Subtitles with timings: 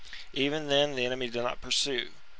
[0.33, 2.09] Even then the enemy did not pursue.